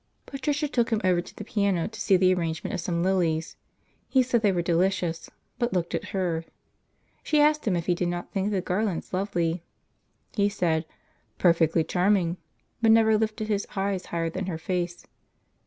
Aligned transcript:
Patricia 0.25 0.67
took 0.67 0.89
him 0.89 0.99
over 1.03 1.21
to 1.21 1.35
the 1.35 1.43
piano 1.43 1.87
to 1.87 2.01
see 2.01 2.17
the 2.17 2.33
arrangement 2.33 2.73
of 2.73 2.79
some 2.79 3.03
lilies. 3.03 3.55
He 4.09 4.23
said 4.23 4.41
they 4.41 4.51
were 4.51 4.63
delicious, 4.63 5.29
but 5.59 5.73
looked 5.73 5.93
at 5.93 6.05
her. 6.05 6.43
She 7.21 7.39
asked 7.39 7.67
him 7.67 7.75
if 7.75 7.85
he 7.85 7.93
did 7.93 8.07
not 8.07 8.31
think 8.31 8.49
the 8.49 8.61
garlands 8.61 9.13
lovely. 9.13 9.61
He 10.35 10.49
said, 10.49 10.87
"Perfectly 11.37 11.83
charming," 11.83 12.37
but 12.81 12.89
never 12.91 13.15
lifted 13.15 13.47
his 13.47 13.67
eyes 13.75 14.07
higher 14.07 14.31
than 14.31 14.47
her 14.47 14.57
face. 14.57 15.05